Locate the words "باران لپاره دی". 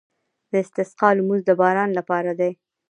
1.61-2.51